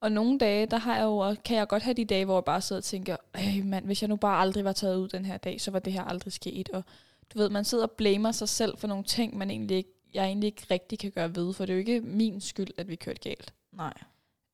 [0.00, 2.44] Og nogle dage, der har jeg jo, kan jeg godt have de dage, hvor jeg
[2.44, 5.24] bare sidder og tænker, øh mand, hvis jeg nu bare aldrig var taget ud den
[5.24, 6.68] her dag, så var det her aldrig sket.
[6.68, 6.82] Og
[7.34, 10.24] du ved, man sidder og blamer sig selv for nogle ting, man egentlig ikke, jeg
[10.24, 12.96] egentlig ikke rigtig kan gøre ved, for det er jo ikke min skyld, at vi
[12.96, 13.54] kørte galt.
[13.72, 13.92] Nej.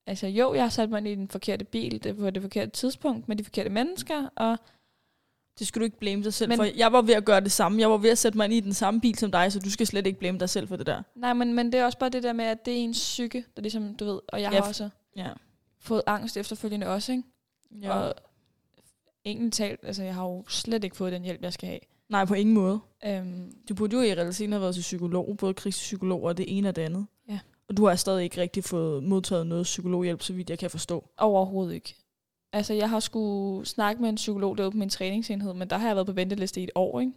[0.07, 2.71] Altså jo, jeg har sat mig ind i den forkerte bil, det var det forkerte
[2.71, 4.59] tidspunkt, med de forkerte mennesker, og
[5.59, 6.65] Det skal du ikke blame dig selv Men- for.
[6.65, 7.81] Jeg var ved at gøre det samme.
[7.81, 9.71] Jeg var ved at sætte mig ind i den samme bil som dig, så du
[9.71, 11.03] skal slet ikke blame dig selv for det der.
[11.15, 13.45] nej, men, men det er også bare det der med, at det er ens psyke,
[13.57, 15.29] der ligesom, du ved, og jeg Ja, har også Ja.
[15.81, 17.25] fået angst efterfølgende også, ikke?
[17.83, 17.93] ja.
[17.99, 18.15] Og
[19.25, 21.81] egentlig talt, altså jeg har jo slet ikke fået den hjælp, jeg skal have.
[22.09, 22.81] Nej, på ingen måde.
[23.07, 26.69] Øhm, Du burde jo i realiteten have været til psykolog, både krigspsykolog og det ene
[26.69, 27.07] og det andet.
[27.29, 27.39] Ja.
[27.69, 31.05] Og du har stadig ikke rigtig fået modtaget noget psykologhjælp, så vidt jeg kan forstå.
[31.19, 31.95] overhovedet ikke.
[32.53, 35.87] Altså jeg har skulle snakke med en psykolog derude på min træningsenhed, men der har
[35.87, 37.13] jeg været på venteliste i et år, ikke?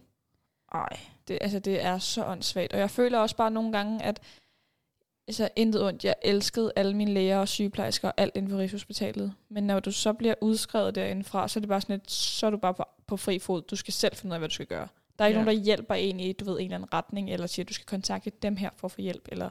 [0.72, 1.00] Ej.
[1.28, 2.72] Det, altså, det er så åndssvagt.
[2.72, 4.20] Og jeg føler også bare nogle gange, at
[5.30, 6.04] altså, intet ondt.
[6.04, 9.32] Jeg elskede alle mine læger og sygeplejersker og alt inden for Rigshospitalet.
[9.48, 12.50] Men når du så bliver udskrevet derindefra, så er det bare sådan lidt, så er
[12.50, 13.62] du bare på, på fri fod.
[13.62, 14.88] Du skal selv finde ud af, hvad du skal gøre.
[15.18, 15.44] Der er ikke Ja.
[15.44, 17.74] nogen, der hjælper en i, du ved, en eller anden retning, eller siger, at du
[17.74, 19.48] skal kontakte dem her for at få hjælp, eller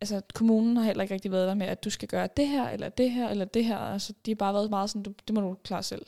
[0.00, 2.68] altså, kommunen har heller ikke rigtig været der med, at du skal gøre det her,
[2.68, 3.78] eller det her, eller det her.
[3.78, 6.06] Altså, de har bare været meget sådan, du, det må du klare selv.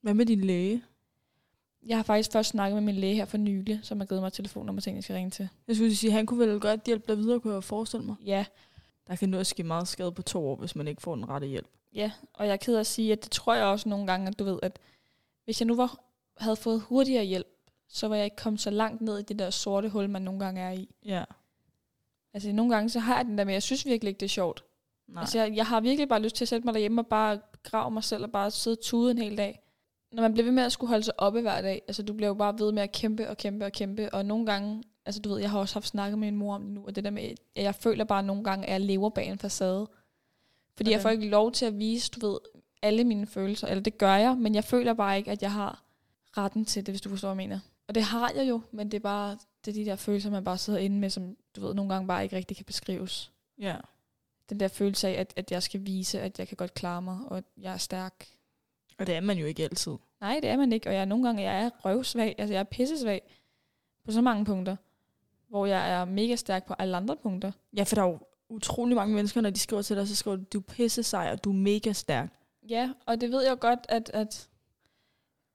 [0.00, 0.82] Hvad med din læge?
[1.86, 4.32] Jeg har faktisk først snakket med min læge her for nylig, som har givet mig
[4.32, 5.48] telefonnummer til, en, jeg skal ringe til.
[5.68, 8.16] Jeg skulle sige, han kunne vel godt hjælpe dig videre, kunne jeg forestille mig.
[8.26, 8.44] Ja,
[9.08, 11.46] Der kan nu ske meget skade på to år, hvis man ikke får den rette
[11.46, 11.68] hjælp.
[11.94, 14.28] Ja, og jeg er ked af at sige, at det tror jeg også nogle gange,
[14.28, 14.78] at du ved, at
[15.44, 16.00] hvis jeg nu var,
[16.36, 17.46] havde fået hurtigere hjælp,
[17.88, 20.40] så var jeg ikke kommet så langt ned i det der sorte hul, man nogle
[20.40, 20.88] gange er i.
[21.04, 21.24] Ja.
[22.34, 24.30] Altså nogle gange, så har jeg den der med, jeg synes virkelig ikke, det er
[24.30, 24.64] sjovt.
[25.08, 25.20] Nej.
[25.20, 27.90] Altså jeg, jeg har virkelig bare lyst til at sætte mig derhjemme og bare grave
[27.90, 29.60] mig selv og bare sidde og tude en hel dag.
[30.12, 32.28] Når man bliver ved med at skulle holde sig oppe hver dag, altså du bliver
[32.28, 35.28] jo bare ved med at kæmpe og kæmpe og kæmpe, og nogle gange, altså du
[35.28, 37.10] ved, jeg har også haft snakket med min mor om det nu, og det der
[37.10, 37.22] med,
[37.56, 39.88] at jeg føler bare nogle gange, at jeg lever bag en facade.
[40.76, 41.02] Fordi jeg Hvordan?
[41.02, 42.38] får ikke lov til at vise, du ved,
[42.82, 45.82] alle mine følelser, eller det gør jeg, men jeg føler bare ikke, at jeg har
[46.36, 47.60] retten til det, hvis du forstår, hvad jeg mener.
[47.88, 50.44] Og det har jeg jo, men det er bare, det er de der følelser, man
[50.44, 53.76] bare sidder inde med, som du ved, nogle gange bare ikke rigtig kan beskrives ja.
[54.50, 57.18] den der følelse af, at, at jeg skal vise, at jeg kan godt klare mig,
[57.26, 58.26] og at jeg er stærk.
[59.00, 59.92] Og det er man jo ikke altid.
[60.20, 62.64] Nej, det er man ikke, og jeg nogle gange jeg er røvsvag, altså jeg er
[62.64, 63.22] pissesvag
[64.04, 64.76] på så mange punkter,
[65.48, 67.52] hvor jeg er mega stærk på alle andre punkter.
[67.76, 70.36] Ja, for der er jo utrolig mange mennesker, når de skriver til dig, så skriver
[70.36, 72.32] de, du pisse sej, og du er mega stærk.
[72.68, 74.50] Ja, og det ved jeg godt, at, at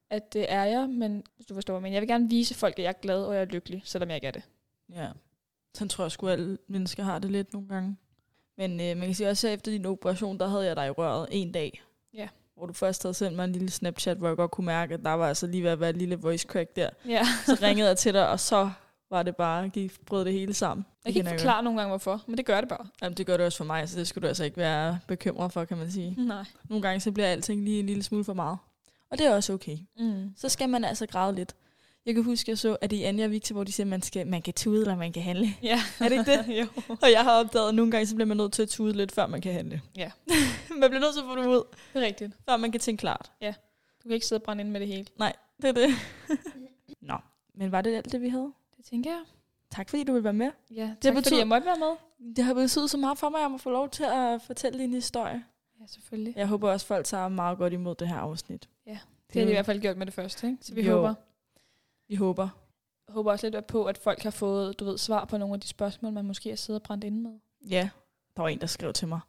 [0.09, 2.83] at det er jeg, men hvis du forstår, men jeg vil gerne vise folk, at
[2.83, 4.43] jeg er glad og jeg er lykkelig, selvom jeg ikke er det.
[4.89, 5.09] Ja.
[5.73, 7.97] Sådan tror jeg sgu, alle mennesker har det lidt nogle gange.
[8.57, 10.89] Men øh, man kan sige også, at efter din operation, der havde jeg dig i
[10.89, 11.83] røret en dag.
[12.13, 12.27] Ja.
[12.57, 15.03] Hvor du først havde sendt mig en lille Snapchat, hvor jeg godt kunne mærke, at
[15.03, 16.89] der var altså lige ved at være et lille voice crack der.
[17.07, 17.25] Ja.
[17.45, 18.69] Så ringede jeg til dig, og så
[19.09, 20.85] var det bare, gik brød det hele sammen.
[21.05, 22.87] Jeg kan ikke forklare nogle gange, hvorfor, men det gør det bare.
[23.01, 25.51] Jamen, det gør det også for mig, så det skulle du altså ikke være bekymret
[25.51, 26.15] for, kan man sige.
[26.17, 26.45] Nej.
[26.69, 28.57] Nogle gange så bliver alting lige en lille smule for meget.
[29.11, 29.77] Og det er også okay.
[29.99, 30.33] Mm.
[30.37, 31.55] Så skal man altså græde lidt.
[32.05, 34.01] Jeg kan huske, jeg så, at i Anja og Victor, hvor de siger, at man,
[34.01, 35.47] skal, man kan tude, eller man kan handle.
[35.63, 35.79] Ja.
[35.99, 36.45] Er det ikke det?
[36.61, 36.67] jo.
[37.01, 39.11] Og jeg har opdaget, at nogle gange så bliver man nødt til at tude lidt,
[39.11, 39.81] før man kan handle.
[39.97, 40.11] Ja.
[40.81, 41.63] man bliver nødt til at få det ud,
[41.93, 42.31] Det er rigtigt.
[42.49, 43.31] før man kan tænke klart.
[44.03, 45.05] Du kan ikke sidde og brænde ind med det hele.
[45.19, 45.89] Nej, det er det.
[47.01, 47.17] Nå,
[47.55, 48.51] men var det alt det, vi havde?
[48.77, 49.21] Det tænker jeg.
[49.71, 50.51] Tak fordi du ville være med.
[50.71, 52.33] Ja, tak betyder- fordi jeg måtte være med.
[52.35, 54.79] Det har betydet så meget for mig, at jeg må få lov til at fortælle
[54.79, 55.43] din historie.
[55.81, 56.33] Ja, selvfølgelig.
[56.37, 58.69] Jeg håber også, folk tager meget godt imod det her afsnit.
[58.87, 58.97] Ja,
[59.33, 60.57] Det har de i hvert fald gjort med det første, ikke?
[60.61, 60.95] Så vi Jo.
[60.95, 61.13] håber.
[62.07, 62.47] Vi håber.
[63.07, 65.59] Jeg håber også lidt på, at folk har fået, du ved, svar på nogle af
[65.61, 67.31] de spørgsmål, man måske har siddet og brændt inde med.
[67.69, 67.89] Ja,
[68.35, 69.19] der var en, der skrev til mig.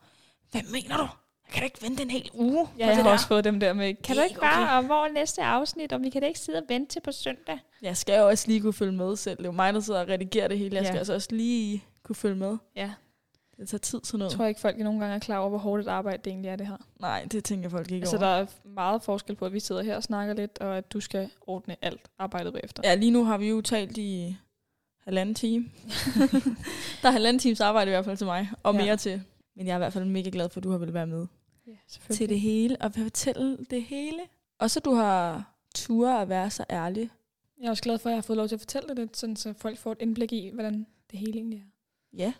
[0.51, 1.03] Hvad mener du?
[1.47, 2.69] Jeg kan da ikke vente en hel uge.
[2.79, 5.09] Ja, jeg har der." også fået dem der med, kan du ikke bare, og hvor
[5.09, 7.59] næste afsnit, og vi kan da ikke sidde og vente til på søndag?
[7.83, 9.37] Jeg skal jo også lige kunne følge med selv.
[9.39, 10.75] Det er jo mig, der sidder og redigerer det hele.
[10.77, 10.89] Jeg Ja.
[10.89, 12.57] skal altså også lige kunne følge med.
[12.77, 12.93] Ja,
[13.59, 14.31] Det tager tid sådan noget.
[14.33, 16.49] jeg tror ikke, folk nogle gange er klar over, hvor hårdt et arbejde det egentlig
[16.49, 16.77] er, det her.
[17.01, 18.27] Nej, det tænker folk ikke Altså, over.
[18.27, 21.01] der er meget forskel på, at vi sidder her og snakker lidt, og at du
[21.01, 22.83] skal ordne alt arbejdet bagefter.
[22.85, 24.37] Ja, lige nu har vi jo talt i
[25.05, 25.65] halvanden time.
[27.03, 28.85] der er halvanden times arbejde i hvert fald til mig, og Ja.
[28.85, 29.23] mere til.
[29.57, 31.27] Men jeg er i hvert fald mega glad for, at du har vel være med
[31.67, 31.73] ja
[32.15, 34.21] til det hele, og vil fortælle det hele.
[34.59, 37.11] Og så du har ture at være så ærlig.
[37.61, 39.17] Jeg er også glad for, at jeg har fået lov til at fortælle det lidt,
[39.17, 41.65] sådan, så folk får et indblik i, hvordan det hele egentlig er.
[42.19, 42.33] Ja.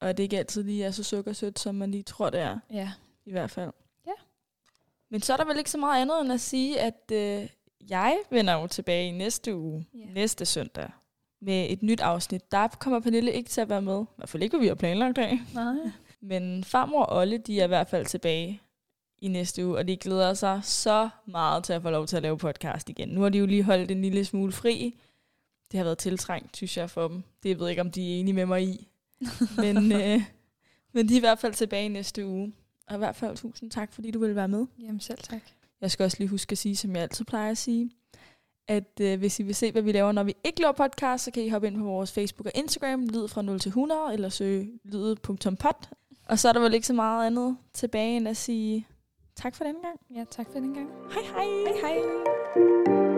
[0.00, 2.58] Og det ikke altid lige er så sukkersødt, som man lige tror, det er.
[2.72, 2.92] Ja.
[3.24, 3.70] I hvert fald.
[4.06, 4.12] Ja.
[5.10, 7.48] Men så er der vel ikke så meget andet end at sige, at øh,
[7.90, 10.04] jeg vender jo tilbage i næste uge, Ja.
[10.14, 10.90] næste søndag,
[11.40, 12.52] med et nyt afsnit.
[12.52, 14.00] Der kommer Pernille ikke til at være med.
[14.02, 15.38] I hvert fald ikke, hvad vi har planlagt af.
[15.54, 15.74] Nej.
[16.20, 18.60] Men farmor og Olle, de er i hvert fald tilbage
[19.18, 22.22] i næste uge, og de glæder sig så meget til at få lov til at
[22.22, 23.08] lave podcast igen.
[23.08, 24.98] Nu har de jo lige holdt en lille smule fri.
[25.72, 27.22] Det har været tiltrængt, synes jeg, for dem.
[27.42, 28.88] Det ved jeg ikke, om de er enige med mig i.
[29.56, 30.22] men, øh,
[30.92, 32.52] men de er i hvert fald tilbage næste uge.
[32.88, 34.66] Og i hvert fald tusind tak, fordi du ville være med.
[34.78, 35.42] Jamen selv tak.
[35.80, 37.90] Jeg skal også lige huske at sige, som jeg altid plejer at sige,
[38.68, 41.30] at øh, hvis I vil se, hvad vi laver, når vi ikke laver podcast, så
[41.30, 44.28] kan I hoppe ind på vores Facebook og Instagram, lyd fra 0 til 100, eller
[44.28, 45.88] søge lydet.pod.
[46.28, 48.86] Og så er der vel ikke så meget andet tilbage, end at sige
[49.36, 50.00] tak for den gang.
[50.14, 50.88] Ja, tak for den gang.
[51.12, 51.44] Hej hej.
[51.80, 53.09] Hej hej.